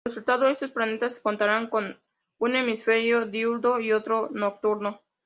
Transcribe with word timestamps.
Como 0.03 0.11
resultado, 0.15 0.47
estos 0.47 0.71
planetas 0.71 1.19
contarían 1.19 1.69
con 1.69 2.01
un 2.39 2.55
hemisferio 2.55 3.27
diurno 3.27 3.79
y 3.79 3.91
otro 3.91 4.29
nocturno. 4.31 5.03